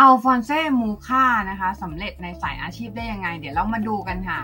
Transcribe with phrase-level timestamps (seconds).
[0.00, 4.40] อัลฟอนเซ่มูคานะคะสำเร็จในสายอาชีพได้ยังไง เดี๋ยวเรามาดูกันค่ะ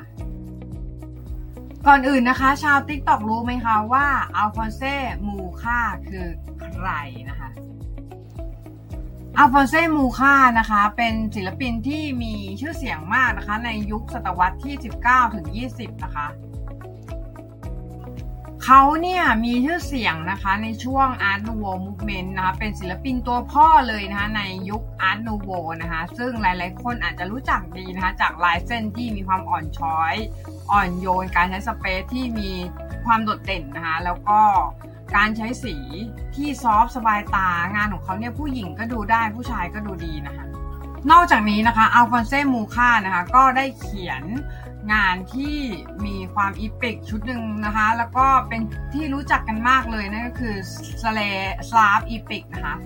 [1.87, 4.95] ก่อนอื่นนะคะ ชาว TikTok รู้ไหมคะว่าอัลฟอนเซ่
[5.29, 6.27] มูคาคือ
[6.61, 6.89] ใคร
[7.29, 7.49] นะคะ
[9.39, 14.75] อัลฟอนเซ่มูคานะคะ เป็นศิลปินที่มีชื่อเสียงมากนะคะ ในยุคศตวรรษที่
[15.07, 15.47] 19 ถึง
[15.77, 16.27] 20 นะคะ
[18.65, 30.15] เขาเนี่ยมีชื่อเสียงนะคะในช่วง Art Nouveau Movement นะคะเป็นศิลปินตัวพ่อเลยนะคะในยุค Art Nouveau นะคะซึ่งหลายๆ คนอาจจะรู้จักดีนะคะจากลายเส้นที่มีความอ่อนช้อย
[30.73, 32.51] อ่อนโยน การใช้สเปซที่มี
[33.07, 34.41] ความโดดเด่นนะคะแล้วก็
[35.17, 35.77] การใช้สี
[36.35, 40.45] ที่ซอฟสบายตางานของเขาเนี่ยผู้หญิงก็ดูได้ผู้ชายก็ดูดีนะคะ
[41.11, 44.23] นอกจากนี้นะคะอัลฟอนเซ่มูค่านะคะก็ได้เขียน
[44.93, 45.57] งานที่
[46.07, 48.61] มีความอีพิกชุดหนึ่งนะคะ แล้วก็เป็น
[48.95, 50.57] ที่รู้จักกันมากเลยนั่นก็คือ
[51.03, 51.21] Slav
[51.69, 52.77] Slav Epic นะคะ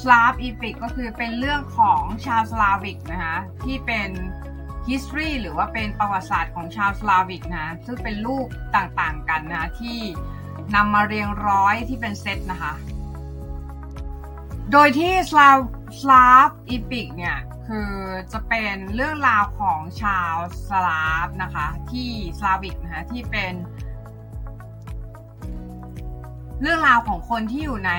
[0.00, 4.10] Slav Epic ก็คือเป็นเรื่องของชาวสลาวิกนะคะที่เป็น
[4.88, 8.46] history หรือว่าเป็นประวัติศาสตร์ของชาว Slavic นะซึ่งเป็นรูป
[8.76, 9.98] ต่างๆกันนะที่
[10.74, 12.72] นำมาเรียงร้อยที่เป็นเซตนะคะ
[14.72, 17.36] โดยที่ Slav Slav Epic เนี่ย
[17.68, 17.92] คือ
[18.32, 20.34] จะเป็นเรื่องราวของชาว
[20.68, 23.52] สลาฟนะคะที่ Slavic นะคะที่เป็น
[26.62, 27.92] เรื่องราวของคนที่อยู่ใน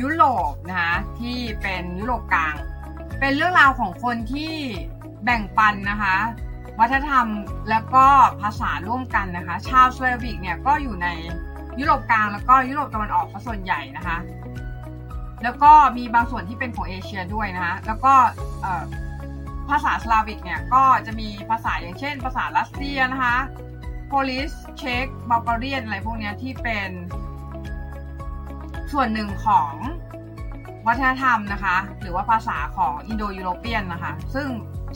[0.00, 2.54] ยุโรปนะคะที่เป็นยุโรปกลาง
[3.20, 4.54] เป็นเรื่องราวของคนที่
[5.24, 6.16] แบ่งปันนะคะ
[6.80, 7.26] วัฒนธรรม
[7.70, 8.06] แล้วก็
[8.40, 11.08] ภาษาร่วมกันนะคะ ชาวสลาวิกเนี่ยก็อยู่ใน
[11.80, 14.16] ยุโรปกลางแล้วก็ยุโรปตะวันออกส่วนใหญ่นะคะ
[15.42, 18.14] แล้วก็มีบางส่วนที่เป็นของเอเชียด้วยนะคะแล้วก็
[19.68, 23.36] ภาษาสลาวิกเนี่ยก็จะมีภาษาอย่างเช่น ภาษารัสเซียนะคะ
[24.06, 26.90] Polish Czech Bulgarian อะไรพวกนี้ที่เป็น
[28.92, 29.72] ส่วนหนึ่งของ
[30.86, 34.48] วัฒนธรรมนะคะ หรือว่าภาษาของ Indo-European นะคะ ซึ่ง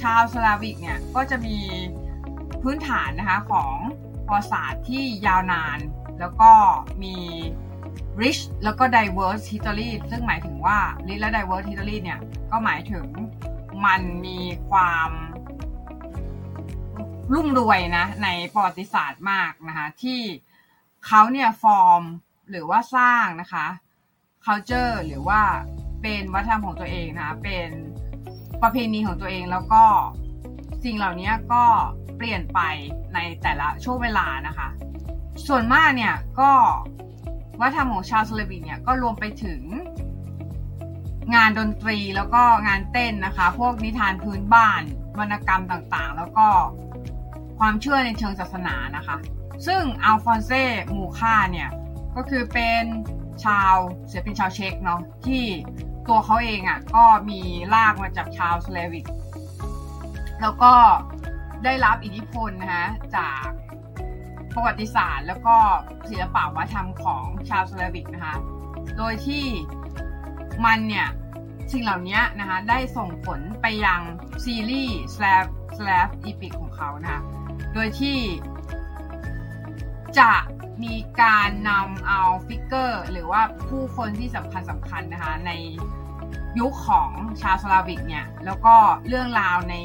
[0.02, 1.58] ชาว Slavic เนี่ยก็จะมี
[2.62, 3.74] พื้นฐานนะคะของ
[4.28, 5.78] ภาษาที่ยาวนาน
[6.20, 6.50] แล้วก็
[7.02, 7.17] มี
[8.20, 12.18] rich แล้วก็ diverse history ซึ่งหมายถึงว่า rich และ diverse history เนี่ย
[12.51, 13.07] ก็หมายถึง
[13.85, 15.11] มันมีความ
[17.35, 20.20] รุ่มรวยนะ ในประวัติศาสตร์มากนะคะ ที่
[21.07, 22.02] เขาเนี่ยฟอร์ม
[22.51, 23.67] หรือว่าสร้างนะคะ
[24.45, 25.41] culture หรือว่า
[26.02, 27.68] เป็นวัฒนธรรมของตัวเองนะคะเป็น
[28.62, 29.85] ประเพณีของตัวเองแล้วก็
[30.85, 31.64] สิ่งเหล่านี้ก็
[32.17, 32.61] เปลี่ยนไป
[33.14, 34.68] ในแต่ละช่วงเวลานะคะ
[35.47, 36.52] ส่วนมากเนี่ยก็
[37.61, 39.63] วัฒนธรรมของชาวสลาวิกเนี่ยก็รวมไปถึง
[41.35, 44.83] งานดนตรีแล้วก็งานเต้นนะคะ พวกนิทานพื้นบ้าน
[45.19, 46.47] วรรณกรรมต่างๆ แล้วก็
[47.59, 49.17] ความเชื่อในเชิงศาสนานะคะ
[49.67, 50.65] ซึ่งอัลฟอนเซ่
[50.97, 51.71] มูคาเนี่ย
[52.17, 52.85] ก็คือเป็น
[53.45, 53.75] ชาว
[54.09, 55.45] เสียเป็นชาวเช็กเนาะที่
[56.09, 57.41] ตัวเขาเองอะก็มี
[57.75, 59.07] รากมาจากชาว Slavic
[60.41, 60.73] แล้วก็
[61.65, 63.47] ได้รับอิทธิพลนะคะจาก
[64.55, 65.56] ประวัติศาสตร์ แล้วก็
[66.08, 68.36] ศิลปะวัฒนธรรมของชาว Slavic นะคะ
[68.96, 69.44] โดยที่
[70.64, 71.08] มันเนี่ย
[71.72, 74.00] สิ่งเหล่านี้นะคะได้ส่งผลไปยัง
[74.44, 75.46] ซีรีส์ Slav
[75.77, 77.20] Slav Epic ของเขานะคะ
[77.74, 78.18] โดยที่
[80.18, 80.33] จะ
[80.82, 85.52] มีการนำเอา figure หรือว่าผู้คนที่สำคัญสำคัญนะคะใน
[86.61, 87.11] ยุคของ
[87.42, 88.74] ชาว Slavic เนี่ย แล้วก็
[89.08, 89.77] เรื่องราวใน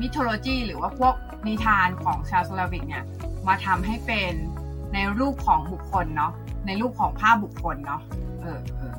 [0.00, 1.14] mythology หรือว่าพวก
[1.46, 3.04] นิทานของชาว Slavic เนี่ย
[3.48, 4.32] มาทำให้เป็น
[4.94, 6.32] ในรูปของบุคคลเนาะ
[6.66, 8.00] ในรูปของภาพบุคคลเนาะ
[8.42, 8.94] เออเออ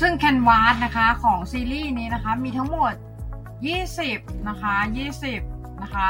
[0.00, 2.92] ซึ่งแคนวาสนะคะของซีรีส์นี้นะคะมีทั้งหมด
[3.70, 4.74] 20 นะคะ
[5.28, 6.08] 20 นะคะ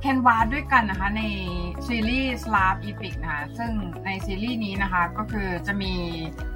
[0.00, 1.22] แคนวาสด้วยกันนะคะใน
[1.86, 3.72] ซีรีส์ Slap Epic นะคะซึ่ง
[4.04, 5.94] ในซีรีส์นี้นะคะก็คือจะมี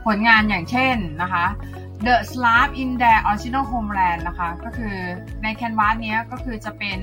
[0.06, 1.44] ผลงานอย่างเช่นนะคะ
[2.04, 4.96] The Slav in their original homeland นะคะ ก็คือ
[5.42, 6.98] ในแคนวาสเนี้ยก็คือจะเป็น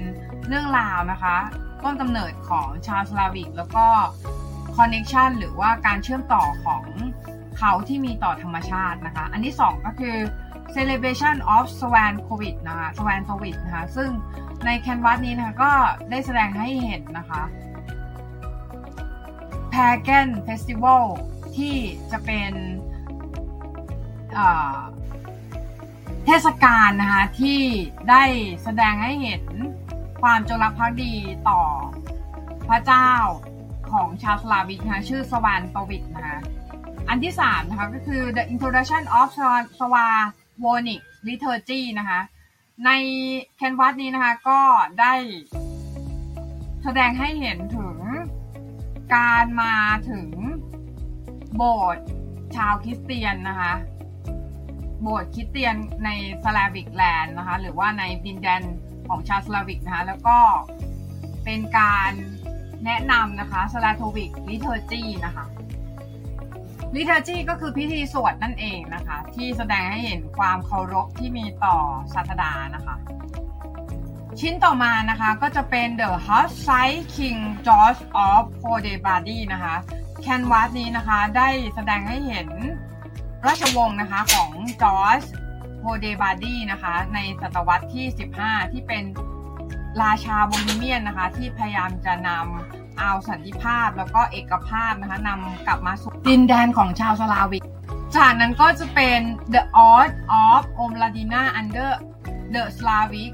[0.48, 1.36] เรื่องราวนะคะ
[1.84, 3.86] ต้นกำเนิดของชาวสลาวิก แล้วก็
[4.76, 6.84] คอนเน c t ชันหรือว่าการเชื่อมต่อของ
[7.58, 10.18] เขาที่มีต่อธรรมชาตินะคะ อันที่ 2 ก็คือ
[10.76, 14.10] celebration of Swan Covid นะคะ Swan Covid นะคะ ซึ่ง
[14.66, 15.72] ในแคนวาสนี้นะคะก็
[16.10, 17.42] ได้แสดงให้เห็นนะคะ
[19.74, 21.04] Pagan Festival
[21.58, 21.76] ที่
[22.12, 22.52] จะเป็น
[26.26, 27.60] เทศกาลนะคะที่
[28.10, 28.24] ได้
[28.64, 29.44] แสดงให้เห็น
[30.22, 31.14] ความจงรักภักดี
[31.50, 31.62] ต่อ
[32.70, 33.10] พระเจ้า
[33.92, 36.38] ของชาวสลาวิกนะคะชื่อสวานตวิกนะคะ
[37.10, 39.28] อันที่สามนะคะก็คือ the introduction of
[39.78, 42.20] Slavonic liturgy นะคะ
[42.86, 42.90] ใน
[43.58, 44.60] แคนวาสนี้นะคะก็
[45.00, 45.14] ได้
[46.84, 47.98] แสดงให้เห็นถึง
[49.16, 49.76] การมา
[50.10, 50.30] ถึง
[51.56, 52.06] โบสถ์
[52.56, 53.74] ชาวคริสเตียนนะคะ
[55.04, 56.10] โบสถ์คริสเตียนใน
[56.44, 58.62] Slavic land นะคะหรือว่าในดินแดน
[59.08, 60.38] ของชาว Slavic นะคะแล้วก็
[61.46, 62.12] เป็นการ
[62.86, 65.46] แนะนำนะคะ Slavonic liturgy นะคะ
[66.96, 71.78] liturgy ก็คือพิธีสวดนั่นเองนะคะ ที่แสดงให้เห็นความเคารพที่มีต่อ
[72.14, 72.96] ศาสดานะคะ
[74.40, 78.88] ชิ้นต่อมานะคะก็จะเป็น The h u s s i d e King George of p o d
[78.92, 79.76] e b a d y นะคะ
[80.22, 82.48] canvas นี้นะคะได้แสดงให้เห็น
[83.48, 84.52] ราชวงศ์นะคะของ
[84.82, 85.24] จอร์จ
[85.80, 88.06] โพเดบาร์ดีนะคะ ในศตวรรษที่
[88.40, 89.04] 15 ที่เป็น
[90.04, 97.64] ราชาโบฮีเมียนนะคะ ที่พยายามจะนำเอาสันติภาพแล้วก็เอกภาพนะคะนำกลับมาสู่ดินแดนของชาว Slavic
[98.18, 99.20] จากนั้นก็จะเป็น
[99.54, 100.14] The Art
[100.44, 101.92] of Omladina Under
[102.54, 103.32] the Slavic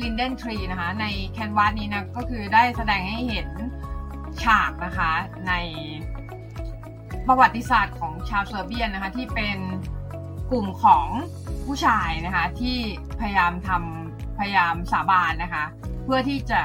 [0.00, 3.48] Linden Tree นะคะ ในแคนวาสนี้นะก็คือได้แสดงให้เห็น
[4.42, 5.12] ฉากนะคะ
[5.48, 5.52] ใน
[7.26, 9.58] ประวัติศาสตร์ของชาวเซอร์เบียนนะคะที่เป็น
[10.50, 11.06] กลุ่มของ
[11.66, 12.78] ผู้ชายนะคะที่
[13.20, 15.64] พยายามทำพยายามสาบานนะคะ
[16.04, 16.60] เพื่อที่จะ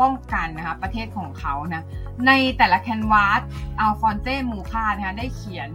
[0.00, 1.84] ป้องกันนะคะประเทศของเขานะ
[2.26, 3.42] ในแต่ละ canvas
[3.80, 5.70] อัลฟองส์ มูคานะคะได้เขียน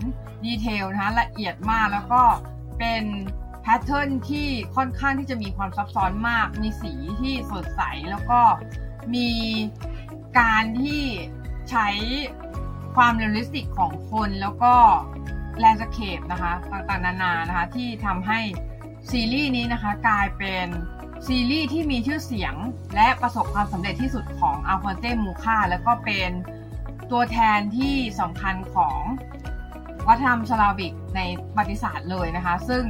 [0.46, 2.22] detail นะคะละเอียดมากแล้วก็
[2.80, 3.04] เป็น
[3.62, 8.42] pattern ที่ค่อนข้างที่จะมีความซับซ้อนมาก มีสีที่สดใสแล้วก็
[9.16, 9.30] มี
[10.40, 11.04] การที่
[11.70, 11.88] ใช้
[12.96, 14.74] ความ realistic ของคนแล้วก็
[15.60, 18.40] landscape นะคะต่างๆนานานะคะที่ทำให้
[19.12, 20.68] ซีรีส์นี้นะคะกลายเป็น
[21.28, 22.56] ซีรีส์ที่มีชื่อเสียง
[22.96, 26.30] และประสบความสำเร็จที่สุดของอัลฟอนเต้มูค่าแล้วก็เป็น
[27.12, 29.00] ตัวแทนที่สำคัญของ
[30.08, 31.22] วัฒนธรรม Slavic ใน
[31.56, 32.84] ประวัติศาสตร์เลยนะคะ ซึ่ง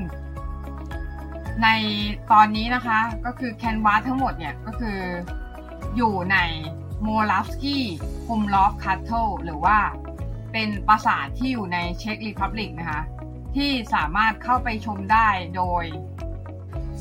[1.64, 1.68] ใน
[2.32, 5.00] ตอนนี้นะคะก็คือ canvas ทั้งหมดเนี่ยก็คือ
[5.96, 6.38] อยู่ใน
[7.04, 9.78] Moravský Krumlov Castle หรือว่า
[10.52, 13.02] เป็นปราสาทที่อยู่ใน Czech Republic นะคะ
[13.56, 15.84] ที่สามารถเข้าไปชมได้โดย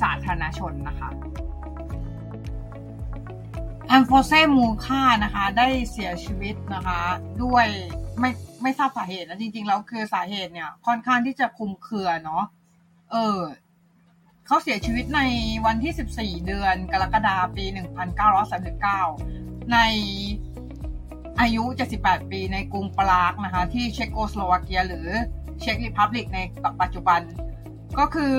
[0.03, 1.11] สาธารณชนนะคะ
[3.91, 7.01] อังโฟเซมูค่านะคะ ได้เสียชีวิตนะคะ
[7.43, 7.67] ด้วย
[8.21, 8.31] ไม่
[8.63, 12.45] ไม่ทราบสาเหตุนะจริงๆแล้วคือสาเหตุเนี่ย ค่อนข้างที่จะคุมเครือเนาะ
[13.13, 13.41] เออ
[14.47, 15.21] เขาเสียชีวิตใน
[15.67, 19.79] วันที่ 14 เดือนกรกฎาคมปี 1939 ใน
[21.41, 21.65] อายุ
[21.99, 25.09] 78 ปีในกรุงปรากนะคะที่เชโกสโลวาเกีย หรือ
[25.61, 26.39] เช็กรีพับลิกใน
[26.81, 27.21] ปัจจุบัน
[27.99, 28.35] ก็คือ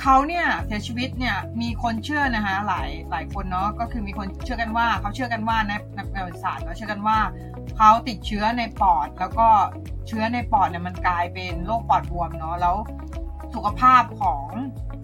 [0.00, 7.18] เขาเนี่ยเสียชีวิตเนี่ยมีคนเชื่อนะคะหลายหลายคนเนาะก็คือมีคนเชื่อกันว่าเขาเชื่อกันว่าในนักประวัติศาสตร์เขาเชื่อกันว่า
[7.76, 9.48] เขาติดเชื้อในปอด แล้วก็
[10.08, 12.76] เชื้อในปอดเนี่ยมันกลายเป็นโรคปอดบวมเนาะแล้ว
[13.54, 14.44] สุขภาพของ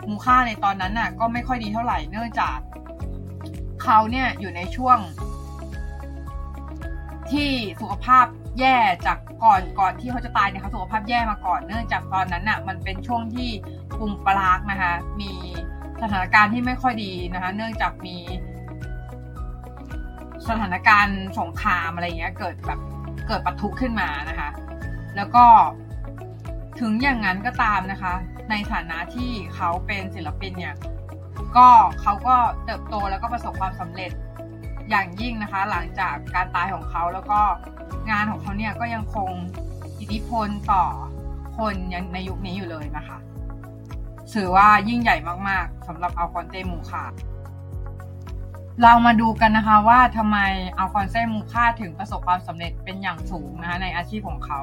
[0.08, 2.58] มูค่าในตอนนั้นน่ะก็ไม่ค่อยดีเท่าไหร่เนื่องจาก
[3.82, 4.98] เขาเนี่ยอยู่ในช่วง
[7.32, 8.26] ที่สุขภาพ
[8.60, 8.76] แย่
[9.06, 13.50] จากก่อนก่อนที่เขาจะตายเนี่ยเขาสุขภาพแย่มาก่อนเนื่องจากตอนนั้นน่ะมันเป็นช่วงที่
[13.98, 15.32] กรุงปรากนะคะมี
[16.02, 18.16] สถานการณ์ที่ไม่ค่อยดีนะคะเนื่องจากมี
[20.48, 22.80] สถานการณ์สงครามอะไรเงี้ย เกิดแบบ
[23.28, 24.50] เกิดปะทุขึ้นมานะคะ
[25.16, 25.44] แล้วก็
[26.80, 28.14] ถึงอย่างนั้นก็ตามนะคะ
[28.50, 30.74] ในฐานะที่เขาเป็นศิลปินเนี่ย
[31.56, 31.68] ก็
[32.00, 34.10] เขาก็เติบโตแล้วก็ประสบความสำเร็จ
[34.90, 37.40] อย่างยิ่งนะคะ หลังจากการตายของเขาแล้วก็
[38.10, 39.30] งานของเขาเนี่ยก็ยังคง
[40.00, 40.84] อิทธิพลต่อ
[41.58, 43.18] คนยังในยุคนี้อยู่เลยนะคะ
[44.34, 45.16] ถือว่ายิ่งใหญ่
[45.48, 47.04] มากๆสำหรับอัลฟอนเต้มูคา
[48.82, 50.38] เรามาดูกันนะคะว่าทำไม
[50.78, 54.60] อัลฟอนเซมูคาถึงประสบความสำเร็จเป็นอย่างสูงนะคะในอาชีพของเขา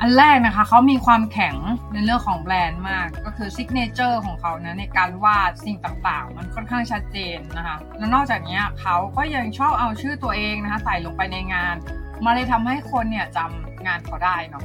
[0.00, 1.56] อันแรกนะคะเขามีความแข็ง
[1.92, 11.76] ในเรื่องของ brand mark ก็คือ signature ของเขานะในการวาดสิ่งต่างๆ มันค่อนข้างชัดเจนนะคะแล้วนอกจากนี้เขาก็ยังชอบเอาชื่อตัวเองนะคะใส่ลงไปในงาน
[12.24, 14.64] มาเลยทำให้คนเนี่ยจำงานเขาได้เนาะ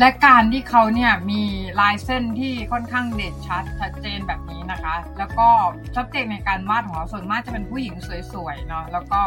[0.00, 1.42] และการที่เขาเนี่ยมี
[1.80, 5.48] ลายเส้นที่ค่อนข้างเด่นชัดชัดเจนแบบนี้นะคะ แล้วก็
[5.96, 7.94] ชัดเจนในการวาดของเขาส่วนมากจะเป็นผู้หญิง
[8.32, 9.20] สวยๆเนาะแล้วก็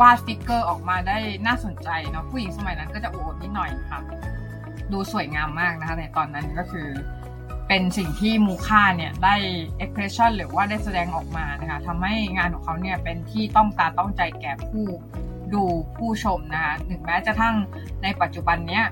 [0.00, 4.00] วาดสติกเกอร์ออกมาได้น่าสนใจเนาะผู้หญิงสมัยนั้นก็จะอวดนิดหน่อยค่ะ
[4.92, 6.88] ดูสวยงามมากนะคะในตอนนั้นก็คือ
[7.68, 9.36] เป็นสิ่งที่มูคาเนี่ยได้
[9.78, 14.86] expression หรือว่าได้แสดงออกมานะคะทำให้งานของเขาเนี่ยเป็นที่ต้องตาต้องใจแก่ผู้
[15.54, 15.62] ดู
[15.96, 17.56] ผู้ชมนะคะถึงแม้จะทั้ง
[18.02, 18.84] ในปัจจุบันเนี้ย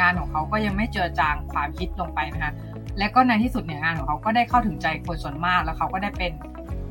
[0.00, 2.52] งานของเขาก็ยังไม่เจือจางความคิดลงไปนะคะ
[2.98, 6.32] และก็ในที่สุดเนี่ยงานของเขาก็ได้เข้าถึงใจคนส่วนมาก แล้วเขาก็ได้เป็น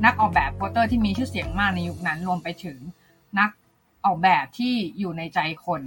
[0.04, 2.78] นักออกแบบโปสเตอร์ที่มีชื่อเสียงมากในยุคนั้นรวมไปถึง
[3.38, 3.50] นัก
[4.04, 5.82] ออกแบบที่อยู่ในใจคน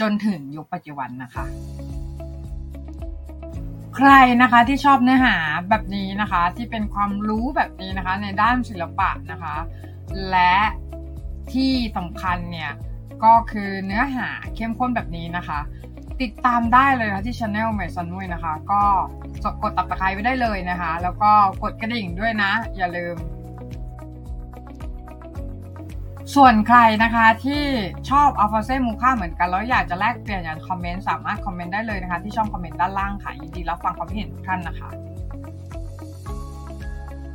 [0.00, 1.46] จนถึงยุคปัจจุบันนะคะ
[3.96, 4.10] ใคร
[4.42, 5.36] นะคะที่ชอบเนื้อหา
[5.68, 9.56] แบบนี้นะคะ ที่เป็นความรู้แบบนี้นะคะ ในด้านศิลปะนะคะ
[10.30, 10.56] และ
[11.52, 12.72] ที่สำคัญเนี่ย
[13.24, 15.60] ก็คือเนื้อหาเข้มข้นแบบนี้นะคะ
[16.22, 18.80] ติดตามได้เลยนะที่ช anel เมซันนุยนะคะ ก็
[19.62, 21.30] กดตับตะไคร้ไว้ได้เลยนะคะ แล้วก็
[21.62, 23.16] กดกระดิ่งด้วยนะ อย่าลืม
[26.34, 27.64] ส่วนใครนะคะที่
[28.10, 34.90] ชอบอัลฟาเซ่มูค่าเหมือนกัน แล้วอยากจะแลกเปลี่ยนอยากคอมเมนต์สามารถคอมเมนต์ได้เลยนะคะ ที่ช่องคอมเมนต์ด้านล่างค่ะยินดีรับฟังความคิดเห็นทุกท่านนะคะ